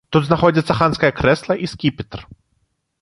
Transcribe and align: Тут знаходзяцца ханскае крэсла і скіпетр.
Тут 0.15 0.23
знаходзяцца 0.29 0.77
ханскае 0.79 1.11
крэсла 1.19 1.59
і 1.67 1.73
скіпетр. 1.75 2.19